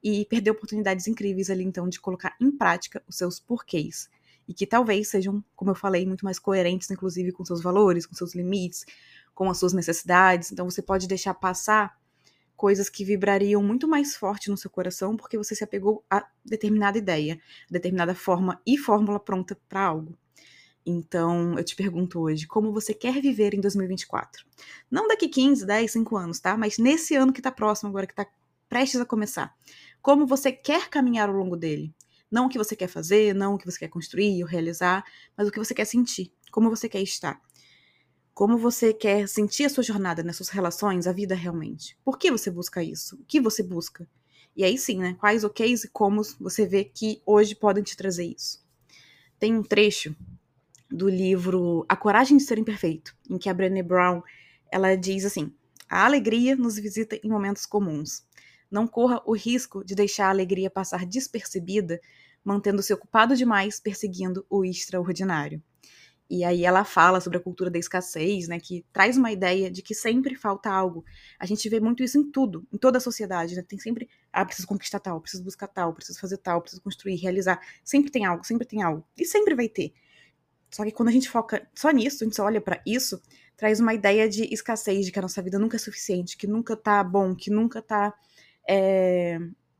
E 0.04 0.26
perder 0.26 0.52
oportunidades 0.52 1.08
incríveis 1.08 1.50
ali, 1.50 1.64
então, 1.64 1.88
de 1.88 2.00
colocar 2.00 2.36
em 2.40 2.52
prática 2.52 3.02
os 3.08 3.16
seus 3.16 3.40
porquês. 3.40 4.10
E 4.48 4.54
que 4.54 4.68
talvez 4.68 5.08
sejam, 5.08 5.44
como 5.56 5.72
eu 5.72 5.76
falei, 5.76 6.06
muito 6.06 6.26
mais 6.26 6.40
coerentes, 6.40 6.92
inclusive, 6.92 7.32
com 7.32 7.46
seus 7.46 7.62
valores, 7.62 8.06
com 8.06 8.14
seus 8.14 8.36
limites, 8.36 8.86
com 9.34 9.50
as 9.50 9.58
suas 9.58 9.72
necessidades. 9.72 10.52
Então, 10.52 10.70
você 10.70 10.82
pode 10.82 11.08
deixar 11.08 11.34
passar 11.34 11.98
coisas 12.62 12.92
que 12.92 13.04
vibrariam 13.04 13.64
muito 13.64 13.88
mais 13.88 14.16
forte 14.16 14.52
no 14.52 14.56
seu 14.56 14.70
coração 14.70 15.18
porque 15.18 15.36
você 15.36 15.56
se 15.56 15.64
apegou 15.64 16.06
a 16.08 16.24
determinada 16.46 16.96
ideia, 16.96 17.42
a 17.68 17.74
determinada 17.74 18.14
forma 18.14 18.62
e 18.64 18.78
fórmula 18.78 19.20
pronta 19.20 19.58
para 19.68 19.82
algo. 19.82 20.16
Então, 20.86 21.58
eu 21.58 21.64
te 21.64 21.76
pergunto 21.76 22.20
hoje, 22.20 22.46
como 22.46 22.72
você 22.72 22.94
quer 22.94 23.20
viver 23.20 23.56
em 23.56 23.60
2024? 23.60 24.46
Não 24.92 25.08
daqui 25.08 25.28
15, 25.28 25.66
10, 25.66 25.92
5 25.92 26.16
anos, 26.16 26.40
tá? 26.40 26.56
Mas 26.56 26.78
nesse 26.78 27.16
ano 27.16 27.34
que 27.34 27.40
está 27.40 27.52
próximo, 27.52 27.90
agora 27.90 28.06
que 28.06 28.14
está 28.14 28.28
prestes 28.70 29.02
a 29.02 29.06
começar. 29.08 29.56
Como 30.00 30.28
você 30.28 30.52
quer 30.52 30.88
caminhar 30.88 31.30
ao 31.30 31.36
longo 31.36 31.58
dele? 31.58 31.92
Não 32.30 32.46
o 32.46 32.50
que 32.50 32.60
você 32.60 32.76
quer 32.76 32.88
fazer, 32.88 33.34
não 33.34 33.56
o 33.56 33.58
que 33.58 33.66
você 33.66 33.80
quer 33.80 33.90
construir 33.90 34.44
ou 34.44 34.48
realizar, 34.48 35.04
mas 35.36 35.48
o 35.48 35.52
que 35.52 35.58
você 35.58 35.74
quer 35.74 35.86
sentir, 35.86 36.32
como 36.52 36.70
você 36.70 36.88
quer 36.88 37.02
estar. 37.02 37.42
Como 38.42 38.58
você 38.58 38.92
quer 38.92 39.30
sentir 39.30 39.66
a 39.66 39.70
sua 39.70 39.84
jornada 39.84 40.24
nas 40.24 40.36
suas 40.36 40.50
relações, 40.50 41.06
a 41.06 41.12
vida 41.12 41.36
realmente? 41.36 41.96
Por 42.04 42.18
que 42.18 42.32
você 42.32 42.50
busca 42.50 42.84
isso? 42.84 43.16
O 43.18 43.24
que 43.24 43.40
você 43.40 43.62
busca? 43.62 44.10
E 44.56 44.64
aí 44.64 44.80
sim, 44.80 44.98
né? 44.98 45.16
Quais 45.20 45.44
oks 45.44 45.84
e 45.84 45.88
como 45.88 46.24
você 46.40 46.66
vê 46.66 46.84
que 46.84 47.22
hoje 47.24 47.54
podem 47.54 47.84
te 47.84 47.96
trazer 47.96 48.26
isso? 48.26 48.66
Tem 49.38 49.56
um 49.56 49.62
trecho 49.62 50.16
do 50.90 51.08
livro 51.08 51.86
A 51.88 51.96
Coragem 51.96 52.36
de 52.36 52.42
Ser 52.42 52.58
Imperfeito, 52.58 53.16
em 53.30 53.38
que 53.38 53.48
a 53.48 53.54
Brené 53.54 53.84
Brown 53.84 54.24
ela 54.72 54.96
diz 54.96 55.24
assim: 55.24 55.54
a 55.88 56.04
alegria 56.04 56.56
nos 56.56 56.78
visita 56.78 57.20
em 57.24 57.30
momentos 57.30 57.68
comuns. 57.68 58.26
Não 58.72 58.88
corra 58.88 59.22
o 59.24 59.36
risco 59.36 59.86
de 59.86 59.94
deixar 59.94 60.26
a 60.26 60.32
alegria 60.32 60.72
passar 60.72 61.06
despercebida, 61.06 62.02
mantendo-se 62.44 62.92
ocupado 62.92 63.36
demais 63.36 63.80
perseguindo 63.80 64.44
o 64.50 64.66
extraordinário. 64.66 65.62
E 66.32 66.46
aí 66.46 66.64
ela 66.64 66.86
fala 66.86 67.20
sobre 67.20 67.40
a 67.40 67.42
cultura 67.42 67.70
da 67.70 67.78
escassez, 67.78 68.48
né, 68.48 68.58
que 68.58 68.86
traz 68.94 69.18
uma 69.18 69.34
ideia 69.34 69.70
de 69.70 69.82
que 69.82 69.94
sempre 69.94 70.34
falta 70.34 70.70
algo. 70.70 71.04
A 71.38 71.46
gente 71.46 71.68
vê 71.68 71.78
muito 71.82 72.02
isso 72.02 72.18
em 72.18 72.32
tudo, 72.32 72.66
em 72.72 72.78
toda 72.78 73.00
a 73.00 73.02
sociedade, 73.02 73.54
né? 73.54 73.62
Tem 73.62 73.78
sempre, 73.78 74.08
ah, 74.32 74.46
preciso 74.46 74.66
conquistar 74.66 75.02
tal, 75.02 75.20
preciso 75.20 75.44
buscar 75.44 75.68
tal, 75.68 75.94
preciso 75.94 76.18
fazer 76.18 76.38
tal, 76.38 76.62
preciso 76.62 76.82
construir, 76.82 77.18
realizar. 77.18 77.60
Sempre 77.84 78.10
tem 78.10 78.26
algo, 78.26 78.46
sempre 78.46 78.66
tem 78.66 78.82
algo. 78.82 79.06
E 79.18 79.26
sempre 79.26 79.54
vai 79.54 79.68
ter. 79.68 79.92
Só 80.70 80.86
que 80.86 80.92
quando 80.94 81.10
a 81.10 81.12
gente 81.12 81.30
foca 81.30 81.68
só 81.76 81.92
nisso, 81.92 82.24
a 82.24 82.26
gente 82.26 82.38
só 82.38 82.46
olha 82.46 82.62
para 82.62 82.82
isso, 82.86 83.22
traz 83.58 83.82
uma 83.82 83.94
ideia 83.94 84.30
de 84.30 84.46
escassez, 84.54 85.06
de 85.06 85.12
que 85.12 85.20
a 85.20 85.22
nossa 85.22 85.42
vida 85.42 85.60
nunca 85.60 85.76
é 85.76 85.80
suficiente, 85.80 86.38
que 86.38 86.48
nunca 86.48 86.78
tá 86.78 87.04
bom, 87.04 87.36
que 87.36 87.52
nunca 87.52 87.82
tá 87.82 88.14
é, 88.66 89.38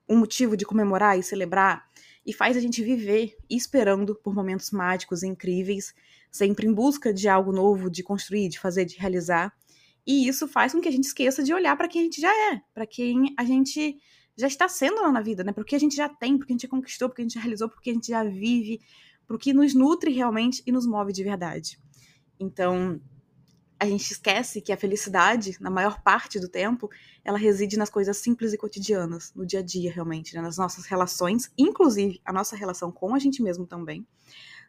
um 0.08 0.18
motivo 0.18 0.58
de 0.58 0.66
comemorar 0.66 1.18
e 1.18 1.24
celebrar. 1.24 1.90
E 2.26 2.34
faz 2.34 2.58
a 2.58 2.60
gente 2.60 2.84
viver 2.84 3.38
esperando 3.50 4.16
por 4.16 4.36
momentos 4.36 4.70
mágicos 4.72 5.24
e 5.24 5.28
incríveis 5.28 5.94
sempre 6.32 6.66
em 6.66 6.74
busca 6.74 7.14
de 7.14 7.28
algo 7.28 7.52
novo, 7.52 7.90
de 7.90 8.02
construir, 8.02 8.48
de 8.48 8.58
fazer, 8.58 8.86
de 8.86 8.98
realizar. 8.98 9.54
E 10.08 10.28
isso 10.28 10.48
faz 10.48 10.72
com 10.72 10.80
que 10.80 10.88
a 10.88 10.92
gente 10.92 11.04
esqueça 11.04 11.44
de 11.44 11.54
olhar 11.54 11.76
para 11.76 11.88
quem 11.88 12.02
a 12.02 12.04
gente 12.06 12.22
já 12.22 12.34
é, 12.54 12.62
para 12.74 12.88
quem 12.88 13.34
a 13.38 13.44
gente 13.44 13.98
já 14.36 14.48
está 14.48 14.68
sendo 14.68 15.02
lá 15.02 15.12
na 15.12 15.22
vida, 15.22 15.44
né? 15.44 15.52
Para 15.52 15.62
o 15.62 15.66
que 15.66 15.76
a 15.76 15.80
gente 15.80 15.96
já 15.96 16.08
tem, 16.08 16.38
para 16.38 16.46
o 16.46 16.48
que 16.48 16.54
a 16.54 16.56
gente 16.56 16.68
conquistou, 16.68 17.10
para 17.10 17.14
o 17.14 17.16
que 17.18 17.22
a 17.22 17.26
gente 17.26 17.34
já 17.34 17.42
realizou, 17.42 17.70
para 17.70 17.78
o 17.78 17.82
que 17.82 17.90
a 17.90 17.94
gente 17.94 18.08
já 18.08 18.24
vive, 18.24 18.80
para 19.28 19.36
o 19.36 19.40
que 19.40 19.54
nos 19.54 19.76
nutre 19.76 20.12
realmente 20.12 20.64
e 20.66 20.72
nos 20.72 20.88
move 20.88 21.12
de 21.12 21.24
verdade. 21.24 21.78
Então, 22.40 23.00
a 23.78 23.86
gente 23.86 24.10
esquece 24.10 24.62
que 24.62 24.72
a 24.72 24.78
felicidade, 24.78 25.58
na 25.60 25.70
maior 25.70 26.02
parte 26.02 26.40
do 26.40 26.48
tempo, 26.48 26.90
ela 27.24 27.38
reside 27.38 27.78
nas 27.78 27.90
coisas 27.90 28.18
simples 28.18 28.54
e 28.54 28.58
cotidianas, 28.58 29.34
no 29.36 29.46
dia 29.46 29.60
a 29.60 29.64
dia, 29.64 29.92
realmente, 29.92 30.34
né? 30.34 30.42
nas 30.42 30.58
nossas 30.58 30.86
relações, 30.86 31.52
inclusive 31.58 32.22
a 32.24 32.32
nossa 32.32 32.56
relação 32.56 32.92
com 32.92 33.14
a 33.14 33.20
gente 33.20 33.44
mesmo 33.44 33.68
também 33.68 34.08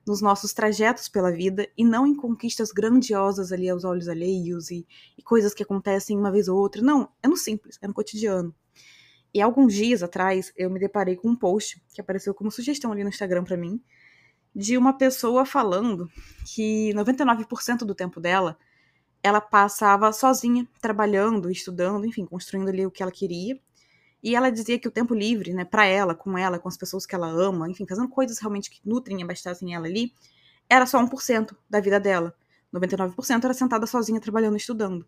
nos 0.07 0.21
nossos 0.21 0.53
trajetos 0.53 1.09
pela 1.09 1.31
vida 1.31 1.69
e 1.77 1.85
não 1.85 2.07
em 2.07 2.15
conquistas 2.15 2.73
grandiosas 2.73 3.53
ali 3.53 3.69
aos 3.69 3.85
olhos 3.85 4.09
alheios 4.09 4.71
e, 4.71 4.87
e 5.17 5.23
coisas 5.23 5.55
que 5.55 5.63
acontecem 5.63 6.19
uma 6.19 6.33
vez 6.33 6.49
ou 6.49 6.59
outra. 6.59 6.83
Não, 6.83 7.09
é 7.23 7.29
no 7.29 7.37
simples, 7.37 7.79
é 7.81 7.87
no 7.87 7.95
cotidiano. 7.95 8.55
E 9.35 9.41
alguns 9.41 9.73
dias 9.73 10.03
atrás 10.03 10.53
eu 10.57 10.69
me 10.69 10.79
deparei 10.79 11.17
com 11.17 11.29
um 11.29 11.37
post 11.37 11.83
que 11.95 12.01
apareceu 12.01 12.35
como 12.35 12.51
sugestão 12.51 12.93
ali 12.93 13.03
no 13.03 13.09
Instagram 13.09 13.45
para 13.45 13.57
mim, 13.57 13.81
de 14.55 14.77
uma 14.77 14.93
pessoa 14.93 15.47
falando 15.47 16.11
que 16.55 16.93
99% 16.95 17.79
do 17.79 17.95
tempo 17.95 18.21
dela 18.21 18.59
ela 19.23 19.41
passava 19.41 20.13
sozinha, 20.13 20.69
trabalhando, 20.81 21.51
estudando, 21.51 22.05
enfim, 22.05 22.27
construindo 22.27 22.69
ali 22.69 22.85
o 22.85 22.91
que 22.91 23.03
ela 23.03 23.13
queria. 23.13 23.59
E 24.23 24.37
ela 24.37 24.51
dizia 24.51 24.79
que 24.79 24.87
o 24.87 24.91
tempo 24.91 25.15
livre, 25.15 25.53
né, 25.53 25.65
para 25.65 25.85
ela, 25.85 26.15
com 26.15 26.39
ela, 26.39 26.59
com 26.59 26.69
as 26.69 26.77
pessoas 26.77 27.05
que 27.05 27.15
ela 27.15 27.29
ama, 27.29 27.69
enfim, 27.69 27.87
fazendo 27.87 28.09
coisas 28.09 28.39
realmente 28.39 28.71
que 28.71 28.81
nutrem 28.85 29.21
e 29.21 29.23
abastecem 29.23 29.75
ela 29.75 29.87
ali, 29.87 30.15
era 30.69 30.87
só 30.87 30.99
1% 30.99 31.57
da 31.69 31.81
vida 31.81 31.99
dela. 31.99 32.35
99% 32.73 33.45
era 33.45 33.53
sentada 33.53 33.87
sozinha 33.87 34.21
trabalhando, 34.21 34.57
estudando. 34.57 35.07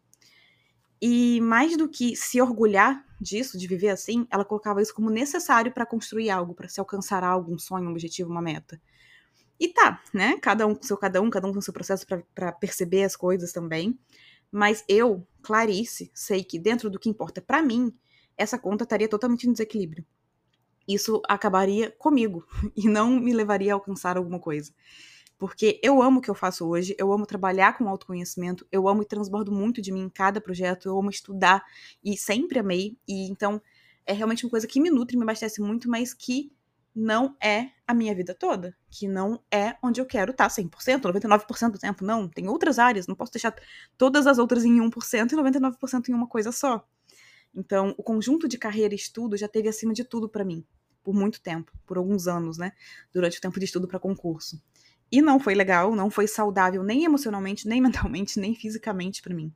E 1.00 1.40
mais 1.40 1.76
do 1.76 1.88
que 1.88 2.16
se 2.16 2.40
orgulhar 2.40 3.04
disso, 3.20 3.58
de 3.58 3.66
viver 3.66 3.90
assim, 3.90 4.26
ela 4.30 4.44
colocava 4.44 4.82
isso 4.82 4.94
como 4.94 5.10
necessário 5.10 5.72
para 5.72 5.86
construir 5.86 6.30
algo, 6.30 6.54
para 6.54 6.68
se 6.68 6.80
alcançar 6.80 7.22
algo, 7.22 7.52
um 7.52 7.58
sonho, 7.58 7.86
um 7.86 7.90
objetivo, 7.90 8.30
uma 8.30 8.42
meta. 8.42 8.80
E 9.58 9.68
tá, 9.68 10.02
né? 10.12 10.36
Cada 10.40 10.66
um 10.66 10.74
com 10.74 10.82
seu 10.82 10.96
cada 10.96 11.20
um, 11.22 11.30
cada 11.30 11.46
um 11.46 11.52
com 11.52 11.60
seu 11.60 11.72
processo 11.72 12.06
para 12.34 12.52
perceber 12.52 13.04
as 13.04 13.16
coisas 13.16 13.52
também. 13.52 13.98
Mas 14.50 14.84
eu, 14.88 15.26
Clarice, 15.42 16.10
sei 16.14 16.42
que 16.44 16.58
dentro 16.58 16.90
do 16.90 16.98
que 16.98 17.08
importa 17.08 17.40
para 17.40 17.62
mim, 17.62 17.92
essa 18.36 18.58
conta 18.58 18.84
estaria 18.84 19.08
totalmente 19.08 19.48
em 19.48 19.52
desequilíbrio. 19.52 20.04
Isso 20.86 21.22
acabaria 21.28 21.90
comigo 21.98 22.46
e 22.76 22.88
não 22.88 23.10
me 23.10 23.32
levaria 23.32 23.72
a 23.72 23.74
alcançar 23.74 24.16
alguma 24.16 24.38
coisa. 24.38 24.72
Porque 25.38 25.80
eu 25.82 26.00
amo 26.00 26.18
o 26.18 26.22
que 26.22 26.30
eu 26.30 26.34
faço 26.34 26.66
hoje, 26.66 26.94
eu 26.98 27.12
amo 27.12 27.26
trabalhar 27.26 27.76
com 27.76 27.88
autoconhecimento, 27.88 28.66
eu 28.70 28.88
amo 28.88 29.02
e 29.02 29.06
transbordo 29.06 29.50
muito 29.50 29.82
de 29.82 29.90
mim 29.90 30.02
em 30.02 30.08
cada 30.08 30.40
projeto, 30.40 30.88
eu 30.88 30.98
amo 30.98 31.10
estudar 31.10 31.64
e 32.02 32.16
sempre 32.16 32.58
amei. 32.58 32.96
E 33.06 33.28
então 33.28 33.60
é 34.06 34.12
realmente 34.12 34.44
uma 34.44 34.50
coisa 34.50 34.66
que 34.66 34.80
me 34.80 34.90
nutre, 34.90 35.16
me 35.16 35.22
abastece 35.24 35.60
muito, 35.60 35.88
mas 35.88 36.14
que 36.14 36.52
não 36.94 37.36
é 37.42 37.70
a 37.86 37.92
minha 37.92 38.14
vida 38.14 38.34
toda, 38.34 38.76
que 38.88 39.08
não 39.08 39.42
é 39.50 39.76
onde 39.82 40.00
eu 40.00 40.06
quero 40.06 40.30
estar 40.30 40.48
100%, 40.48 41.00
99% 41.00 41.72
do 41.72 41.78
tempo, 41.78 42.04
não. 42.04 42.28
Tem 42.28 42.48
outras 42.48 42.78
áreas, 42.78 43.08
não 43.08 43.16
posso 43.16 43.32
deixar 43.32 43.54
todas 43.98 44.26
as 44.26 44.38
outras 44.38 44.64
em 44.64 44.80
1% 44.80 45.32
e 45.32 45.36
99% 45.36 46.08
em 46.08 46.14
uma 46.14 46.28
coisa 46.28 46.52
só. 46.52 46.86
Então, 47.54 47.94
o 47.96 48.02
conjunto 48.02 48.48
de 48.48 48.58
carreira 48.58 48.94
e 48.94 48.96
estudo 48.96 49.36
já 49.36 49.48
teve 49.48 49.68
acima 49.68 49.92
de 49.92 50.04
tudo 50.04 50.28
para 50.28 50.44
mim, 50.44 50.64
por 51.02 51.14
muito 51.14 51.40
tempo, 51.40 51.72
por 51.86 51.96
alguns 51.96 52.26
anos, 52.26 52.58
né, 52.58 52.72
durante 53.12 53.38
o 53.38 53.40
tempo 53.40 53.58
de 53.58 53.64
estudo 53.64 53.86
para 53.86 53.98
concurso. 53.98 54.60
E 55.10 55.22
não 55.22 55.38
foi 55.38 55.54
legal, 55.54 55.94
não 55.94 56.10
foi 56.10 56.26
saudável 56.26 56.82
nem 56.82 57.04
emocionalmente, 57.04 57.68
nem 57.68 57.80
mentalmente, 57.82 58.40
nem 58.40 58.54
fisicamente 58.54 59.22
para 59.22 59.34
mim. 59.34 59.52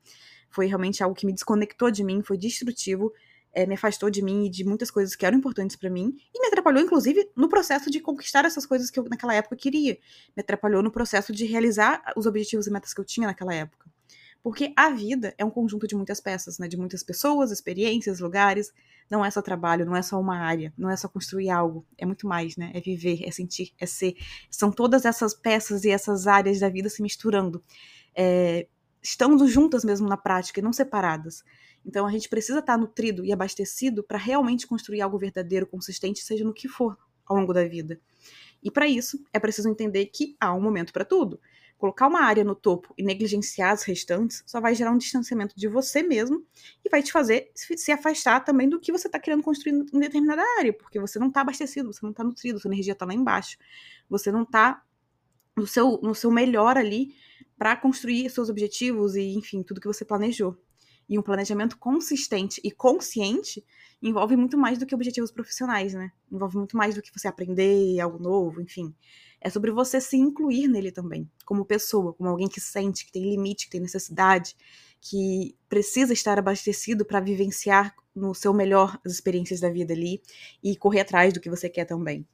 Foi 0.50 0.66
realmente 0.66 1.02
algo 1.02 1.14
que 1.14 1.26
me 1.26 1.32
desconectou 1.32 1.90
de 1.90 2.04
mim, 2.04 2.22
foi 2.22 2.38
destrutivo 2.38 3.12
é, 3.52 3.66
me 3.66 3.74
afastou 3.74 4.10
de 4.10 4.22
mim 4.22 4.46
e 4.46 4.50
de 4.50 4.64
muitas 4.64 4.90
coisas 4.90 5.16
que 5.16 5.24
eram 5.24 5.38
importantes 5.38 5.76
para 5.76 5.90
mim 5.90 6.16
e 6.34 6.40
me 6.40 6.46
atrapalhou, 6.46 6.82
inclusive, 6.82 7.28
no 7.34 7.48
processo 7.48 7.90
de 7.90 8.00
conquistar 8.00 8.44
essas 8.44 8.66
coisas 8.66 8.90
que 8.90 8.98
eu 8.98 9.04
naquela 9.04 9.34
época 9.34 9.56
queria. 9.56 9.98
Me 10.36 10.42
atrapalhou 10.42 10.82
no 10.82 10.90
processo 10.90 11.32
de 11.32 11.44
realizar 11.44 12.02
os 12.16 12.26
objetivos 12.26 12.66
e 12.66 12.70
metas 12.70 12.94
que 12.94 13.00
eu 13.00 13.04
tinha 13.04 13.26
naquela 13.26 13.54
época. 13.54 13.87
Porque 14.42 14.72
a 14.76 14.90
vida 14.90 15.34
é 15.36 15.44
um 15.44 15.50
conjunto 15.50 15.86
de 15.86 15.94
muitas 15.94 16.20
peças, 16.20 16.58
né? 16.58 16.68
De 16.68 16.76
muitas 16.76 17.02
pessoas, 17.02 17.50
experiências, 17.50 18.20
lugares. 18.20 18.72
Não 19.10 19.24
é 19.24 19.30
só 19.30 19.42
trabalho, 19.42 19.86
não 19.86 19.96
é 19.96 20.02
só 20.02 20.20
uma 20.20 20.38
área, 20.38 20.72
não 20.76 20.90
é 20.90 20.96
só 20.96 21.08
construir 21.08 21.50
algo. 21.50 21.86
É 21.96 22.06
muito 22.06 22.26
mais, 22.26 22.56
né? 22.56 22.70
É 22.74 22.80
viver, 22.80 23.22
é 23.24 23.30
sentir, 23.30 23.72
é 23.78 23.86
ser. 23.86 24.14
São 24.50 24.70
todas 24.70 25.04
essas 25.04 25.34
peças 25.34 25.84
e 25.84 25.90
essas 25.90 26.26
áreas 26.26 26.60
da 26.60 26.68
vida 26.68 26.88
se 26.88 27.02
misturando. 27.02 27.62
É, 28.14 28.66
estando 29.02 29.46
juntas 29.46 29.84
mesmo 29.84 30.08
na 30.08 30.16
prática 30.16 30.60
e 30.60 30.62
não 30.62 30.72
separadas. 30.72 31.42
Então 31.84 32.06
a 32.06 32.10
gente 32.10 32.28
precisa 32.28 32.58
estar 32.58 32.76
nutrido 32.76 33.24
e 33.24 33.32
abastecido 33.32 34.02
para 34.02 34.18
realmente 34.18 34.66
construir 34.66 35.00
algo 35.00 35.18
verdadeiro, 35.18 35.66
consistente, 35.66 36.20
seja 36.20 36.44
no 36.44 36.52
que 36.52 36.68
for 36.68 36.96
ao 37.26 37.36
longo 37.36 37.52
da 37.52 37.64
vida. 37.64 38.00
E 38.62 38.70
para 38.70 38.86
isso 38.86 39.24
é 39.32 39.38
preciso 39.38 39.68
entender 39.68 40.06
que 40.06 40.36
há 40.40 40.52
um 40.52 40.60
momento 40.60 40.92
para 40.92 41.04
tudo. 41.04 41.40
Colocar 41.78 42.08
uma 42.08 42.22
área 42.22 42.42
no 42.42 42.56
topo 42.56 42.92
e 42.98 43.04
negligenciar 43.04 43.70
as 43.70 43.84
restantes 43.84 44.42
só 44.44 44.60
vai 44.60 44.74
gerar 44.74 44.90
um 44.90 44.98
distanciamento 44.98 45.54
de 45.56 45.68
você 45.68 46.02
mesmo 46.02 46.44
e 46.84 46.90
vai 46.90 47.02
te 47.02 47.12
fazer 47.12 47.52
se 47.54 47.92
afastar 47.92 48.40
também 48.40 48.68
do 48.68 48.80
que 48.80 48.90
você 48.90 49.06
está 49.06 49.18
querendo 49.18 49.44
construir 49.44 49.72
em 49.92 50.00
determinada 50.00 50.42
área, 50.58 50.72
porque 50.72 50.98
você 50.98 51.20
não 51.20 51.28
está 51.28 51.42
abastecido, 51.42 51.92
você 51.92 52.00
não 52.02 52.10
está 52.10 52.24
nutrido, 52.24 52.58
sua 52.58 52.68
energia 52.68 52.94
está 52.94 53.06
lá 53.06 53.14
embaixo, 53.14 53.56
você 54.10 54.32
não 54.32 54.42
está 54.42 54.82
no 55.56 55.66
seu, 55.66 56.00
no 56.02 56.14
seu 56.14 56.32
melhor 56.32 56.76
ali 56.76 57.14
para 57.56 57.76
construir 57.76 58.28
seus 58.28 58.48
objetivos 58.48 59.14
e, 59.14 59.34
enfim, 59.34 59.62
tudo 59.62 59.80
que 59.80 59.86
você 59.86 60.04
planejou. 60.04 60.56
E 61.08 61.18
um 61.18 61.22
planejamento 61.22 61.78
consistente 61.78 62.60
e 62.62 62.70
consciente 62.70 63.64
envolve 64.02 64.36
muito 64.36 64.58
mais 64.58 64.78
do 64.78 64.86
que 64.86 64.94
objetivos 64.94 65.30
profissionais, 65.30 65.94
né? 65.94 66.12
Envolve 66.30 66.56
muito 66.58 66.76
mais 66.76 66.94
do 66.94 67.02
que 67.02 67.10
você 67.12 67.26
aprender 67.26 67.98
algo 68.00 68.18
novo, 68.18 68.60
enfim. 68.60 68.94
É 69.40 69.48
sobre 69.48 69.70
você 69.70 70.00
se 70.00 70.16
incluir 70.16 70.68
nele 70.68 70.92
também, 70.92 71.28
como 71.44 71.64
pessoa, 71.64 72.12
como 72.12 72.28
alguém 72.28 72.48
que 72.48 72.60
sente, 72.60 73.06
que 73.06 73.12
tem 73.12 73.30
limite, 73.30 73.66
que 73.66 73.72
tem 73.72 73.80
necessidade, 73.80 74.54
que 75.00 75.56
precisa 75.68 76.12
estar 76.12 76.38
abastecido 76.38 77.04
para 77.04 77.20
vivenciar 77.20 77.94
no 78.14 78.34
seu 78.34 78.52
melhor 78.52 79.00
as 79.04 79.12
experiências 79.12 79.60
da 79.60 79.70
vida 79.70 79.94
ali 79.94 80.20
e 80.62 80.76
correr 80.76 81.00
atrás 81.00 81.32
do 81.32 81.40
que 81.40 81.48
você 81.48 81.68
quer 81.68 81.84
também 81.84 82.26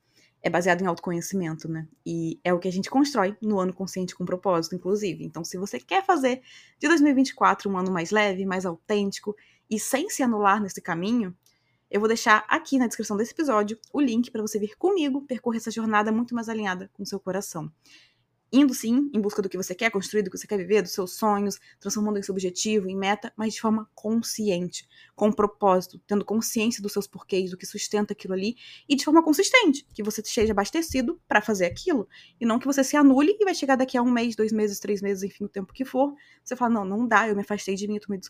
é 0.44 0.50
baseado 0.50 0.82
em 0.82 0.86
autoconhecimento, 0.86 1.66
né? 1.66 1.88
E 2.04 2.38
é 2.44 2.52
o 2.52 2.58
que 2.58 2.68
a 2.68 2.70
gente 2.70 2.90
constrói 2.90 3.34
no 3.40 3.58
ano 3.58 3.72
consciente 3.72 4.14
com 4.14 4.26
propósito, 4.26 4.74
inclusive. 4.74 5.24
Então, 5.24 5.42
se 5.42 5.56
você 5.56 5.80
quer 5.80 6.04
fazer 6.04 6.42
de 6.78 6.86
2024 6.86 7.70
um 7.70 7.78
ano 7.78 7.90
mais 7.90 8.10
leve, 8.10 8.44
mais 8.44 8.66
autêntico 8.66 9.34
e 9.70 9.80
sem 9.80 10.10
se 10.10 10.22
anular 10.22 10.60
nesse 10.60 10.82
caminho, 10.82 11.34
eu 11.90 11.98
vou 11.98 12.06
deixar 12.06 12.44
aqui 12.46 12.76
na 12.76 12.86
descrição 12.86 13.16
desse 13.16 13.32
episódio 13.32 13.78
o 13.90 13.98
link 13.98 14.30
para 14.30 14.42
você 14.42 14.58
vir 14.58 14.76
comigo 14.76 15.22
percorrer 15.22 15.56
essa 15.56 15.70
jornada 15.70 16.12
muito 16.12 16.34
mais 16.34 16.50
alinhada 16.50 16.90
com 16.92 17.06
seu 17.06 17.18
coração 17.18 17.72
indo 18.54 18.72
sim 18.72 19.10
em 19.12 19.20
busca 19.20 19.42
do 19.42 19.48
que 19.48 19.56
você 19.56 19.74
quer 19.74 19.90
construir, 19.90 20.22
do 20.22 20.30
que 20.30 20.38
você 20.38 20.46
quer 20.46 20.56
viver, 20.56 20.82
dos 20.82 20.92
seus 20.92 21.16
sonhos, 21.16 21.58
transformando 21.80 22.18
esse 22.18 22.30
objetivo 22.30 22.88
em 22.88 22.96
meta, 22.96 23.32
mas 23.36 23.54
de 23.54 23.60
forma 23.60 23.90
consciente, 23.94 24.88
com 25.16 25.32
propósito, 25.32 26.00
tendo 26.06 26.24
consciência 26.24 26.80
dos 26.80 26.92
seus 26.92 27.06
porquês, 27.06 27.50
do 27.50 27.56
que 27.56 27.66
sustenta 27.66 28.12
aquilo 28.12 28.32
ali 28.32 28.56
e 28.88 28.94
de 28.94 29.04
forma 29.04 29.22
consistente, 29.22 29.84
que 29.92 30.02
você 30.02 30.20
esteja 30.20 30.52
abastecido 30.52 31.20
para 31.26 31.40
fazer 31.40 31.66
aquilo 31.66 32.08
e 32.40 32.46
não 32.46 32.58
que 32.60 32.66
você 32.66 32.84
se 32.84 32.96
anule 32.96 33.36
e 33.40 33.44
vai 33.44 33.54
chegar 33.54 33.74
daqui 33.74 33.98
a 33.98 34.02
um 34.02 34.10
mês, 34.10 34.36
dois 34.36 34.52
meses, 34.52 34.78
três 34.78 35.02
meses, 35.02 35.24
enfim, 35.24 35.44
o 35.44 35.48
tempo 35.48 35.72
que 35.72 35.84
for, 35.84 36.14
você 36.44 36.54
fala 36.54 36.74
não, 36.74 36.84
não 36.84 37.08
dá, 37.08 37.28
eu 37.28 37.34
me 37.34 37.42
afastei 37.42 37.74
de 37.74 37.88
mim, 37.88 37.96
eu 37.96 38.00
tô, 38.00 38.12
me 38.12 38.20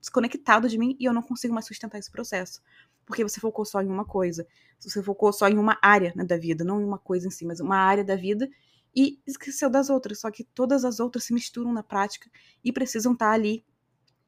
desconectado 0.00 0.68
de 0.68 0.78
mim 0.78 0.96
e 1.00 1.04
eu 1.04 1.12
não 1.12 1.22
consigo 1.22 1.52
mais 1.52 1.66
sustentar 1.66 1.98
esse 1.98 2.10
processo 2.10 2.62
porque 3.04 3.24
você 3.24 3.40
focou 3.40 3.64
só 3.64 3.82
em 3.82 3.88
uma 3.88 4.04
coisa. 4.04 4.46
Você 4.78 5.02
focou 5.02 5.32
só 5.32 5.48
em 5.48 5.58
uma 5.58 5.78
área 5.82 6.12
né, 6.16 6.24
da 6.24 6.36
vida, 6.36 6.64
não 6.64 6.80
em 6.80 6.84
uma 6.84 6.98
coisa 6.98 7.26
em 7.26 7.30
si, 7.30 7.44
mas 7.44 7.60
uma 7.60 7.76
área 7.76 8.04
da 8.04 8.16
vida 8.16 8.48
e 8.94 9.20
esqueceu 9.26 9.70
das 9.70 9.90
outras. 9.90 10.20
Só 10.20 10.30
que 10.30 10.44
todas 10.44 10.84
as 10.84 11.00
outras 11.00 11.24
se 11.24 11.34
misturam 11.34 11.72
na 11.72 11.82
prática 11.82 12.30
e 12.64 12.72
precisam 12.72 13.12
estar 13.12 13.30
ali 13.30 13.64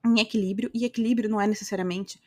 em 0.04 0.20
equilíbrio. 0.20 0.70
E 0.74 0.84
equilíbrio 0.84 1.28
não 1.28 1.40
é 1.40 1.46
necessariamente 1.46 2.20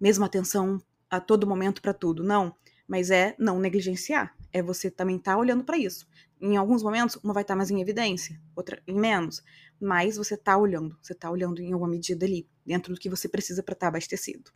mesma 0.00 0.26
atenção 0.26 0.82
a 1.08 1.20
todo 1.20 1.46
momento 1.46 1.82
para 1.82 1.92
tudo, 1.92 2.22
não. 2.22 2.54
Mas 2.86 3.10
é 3.10 3.34
não 3.38 3.58
negligenciar. 3.58 4.36
É 4.52 4.62
você 4.62 4.90
também 4.90 5.16
estar 5.16 5.32
tá 5.32 5.38
olhando 5.38 5.64
para 5.64 5.78
isso. 5.78 6.06
Em 6.40 6.56
alguns 6.56 6.82
momentos, 6.82 7.16
uma 7.22 7.32
vai 7.32 7.42
estar 7.42 7.54
tá 7.54 7.56
mais 7.56 7.70
em 7.70 7.80
evidência, 7.80 8.40
outra 8.56 8.82
em 8.86 8.98
menos. 8.98 9.42
Mas 9.80 10.16
você 10.16 10.34
está 10.34 10.56
olhando, 10.56 10.98
você 11.00 11.12
está 11.12 11.30
olhando 11.30 11.60
em 11.60 11.72
alguma 11.72 11.90
medida 11.90 12.26
ali, 12.26 12.48
dentro 12.66 12.92
do 12.92 13.00
que 13.00 13.08
você 13.08 13.28
precisa 13.28 13.62
para 13.62 13.74
estar 13.74 13.86
tá 13.86 13.88
abastecido. 13.88 14.50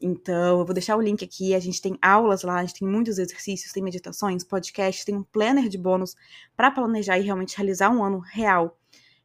Então, 0.00 0.60
eu 0.60 0.64
vou 0.64 0.74
deixar 0.74 0.96
o 0.96 1.00
link 1.00 1.24
aqui. 1.24 1.54
A 1.54 1.58
gente 1.58 1.80
tem 1.80 1.98
aulas 2.02 2.42
lá, 2.42 2.56
a 2.56 2.64
gente 2.64 2.80
tem 2.80 2.88
muitos 2.88 3.18
exercícios, 3.18 3.72
tem 3.72 3.82
meditações, 3.82 4.44
podcasts, 4.44 5.04
tem 5.04 5.16
um 5.16 5.22
planner 5.22 5.68
de 5.68 5.78
bônus 5.78 6.14
para 6.56 6.70
planejar 6.70 7.18
e 7.18 7.22
realmente 7.22 7.56
realizar 7.56 7.90
um 7.90 8.04
ano 8.04 8.18
real, 8.18 8.78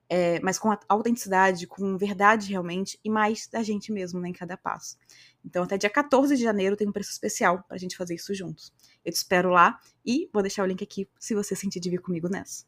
é, 0.09 0.39
mas 0.41 0.57
com 0.57 0.75
autenticidade, 0.87 1.67
com 1.67 1.97
verdade 1.97 2.49
realmente, 2.49 2.99
e 3.03 3.09
mais 3.09 3.47
da 3.47 3.63
gente 3.63 3.91
mesmo 3.91 4.19
né, 4.19 4.29
em 4.29 4.33
cada 4.33 4.57
passo. 4.57 4.97
Então, 5.43 5.63
até 5.63 5.77
dia 5.77 5.89
14 5.89 6.35
de 6.35 6.43
janeiro 6.43 6.75
tem 6.75 6.87
um 6.87 6.91
preço 6.91 7.11
especial 7.11 7.63
para 7.67 7.75
a 7.75 7.79
gente 7.79 7.97
fazer 7.97 8.15
isso 8.15 8.33
juntos. 8.33 8.73
Eu 9.03 9.11
te 9.11 9.15
espero 9.15 9.49
lá 9.49 9.79
e 10.05 10.29
vou 10.33 10.41
deixar 10.41 10.63
o 10.63 10.65
link 10.65 10.83
aqui 10.83 11.07
se 11.19 11.33
você 11.33 11.55
sentir 11.55 11.79
de 11.79 11.89
vir 11.89 12.01
comigo 12.01 12.29
nessa. 12.29 12.65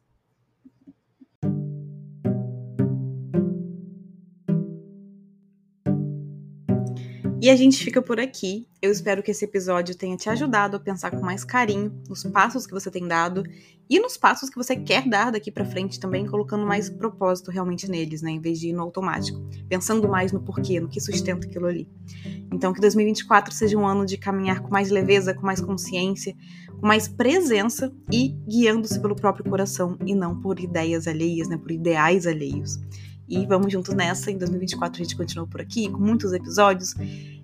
E 7.43 7.49
a 7.49 7.57
gente 7.57 7.83
fica 7.83 8.01
por 8.01 8.21
aqui. 8.21 8.65
Eu 8.81 8.89
espero 8.89 9.21
que 9.21 9.29
esse 9.29 9.43
episódio 9.43 9.97
tenha 9.97 10.15
te 10.15 10.29
ajudado 10.29 10.77
a 10.77 10.79
pensar 10.79 11.11
com 11.11 11.19
mais 11.19 11.43
carinho 11.43 11.93
nos 12.07 12.23
passos 12.23 12.65
que 12.65 12.71
você 12.71 12.89
tem 12.89 13.05
dado 13.05 13.43
e 13.89 13.99
nos 13.99 14.15
passos 14.15 14.49
que 14.49 14.55
você 14.55 14.77
quer 14.77 15.09
dar 15.09 15.29
daqui 15.29 15.51
para 15.51 15.65
frente 15.65 15.99
também, 15.99 16.25
colocando 16.25 16.65
mais 16.65 16.89
propósito 16.89 17.51
realmente 17.51 17.91
neles, 17.91 18.21
né, 18.21 18.31
em 18.31 18.39
vez 18.39 18.61
de 18.61 18.69
ir 18.69 18.73
no 18.73 18.81
automático, 18.81 19.45
pensando 19.67 20.07
mais 20.07 20.31
no 20.31 20.39
porquê, 20.39 20.79
no 20.79 20.87
que 20.87 21.01
sustenta 21.01 21.45
aquilo 21.45 21.65
ali. 21.65 21.85
Então 22.49 22.71
que 22.71 22.79
2024 22.79 23.53
seja 23.53 23.77
um 23.77 23.85
ano 23.85 24.05
de 24.05 24.17
caminhar 24.17 24.61
com 24.61 24.69
mais 24.69 24.89
leveza, 24.89 25.33
com 25.33 25.45
mais 25.45 25.59
consciência, 25.59 26.33
com 26.79 26.87
mais 26.87 27.09
presença 27.09 27.93
e 28.09 28.37
guiando-se 28.47 29.01
pelo 29.01 29.17
próprio 29.17 29.43
coração 29.49 29.97
e 30.05 30.15
não 30.15 30.39
por 30.39 30.61
ideias 30.61 31.09
alheias, 31.09 31.49
né, 31.49 31.57
por 31.57 31.73
ideais 31.73 32.25
alheios. 32.25 32.79
E 33.27 33.45
vamos 33.45 33.71
juntos 33.71 33.93
nessa. 33.95 34.29
Em 34.31 34.37
2024 34.37 35.01
a 35.01 35.03
gente 35.03 35.15
continua 35.15 35.47
por 35.47 35.61
aqui, 35.61 35.89
com 35.89 35.99
muitos 35.99 36.33
episódios, 36.33 36.93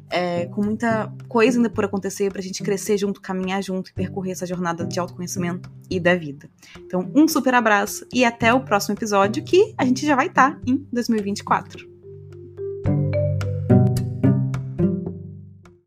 é, 0.10 0.46
com 0.48 0.64
muita 0.64 1.12
coisa 1.28 1.58
ainda 1.58 1.70
por 1.70 1.86
acontecer 1.86 2.32
pra 2.32 2.42
gente 2.42 2.64
crescer 2.64 2.98
junto, 2.98 3.22
caminhar 3.22 3.62
junto 3.62 3.90
e 3.90 3.94
percorrer 3.94 4.32
essa 4.32 4.46
jornada 4.46 4.86
de 4.86 5.00
autoconhecimento 5.00 5.70
e 5.90 6.00
da 6.00 6.16
vida. 6.16 6.50
Então, 6.80 7.12
um 7.16 7.28
super 7.28 7.54
abraço 7.54 8.06
e 8.14 8.24
até 8.26 8.54
o 8.54 8.62
próximo 8.62 8.96
episódio, 8.96 9.44
que 9.44 9.74
a 9.78 9.86
gente 9.86 10.06
já 10.06 10.16
vai 10.16 10.28
estar 10.28 10.56
tá 10.56 10.62
em 10.66 10.86
2024. 10.92 11.89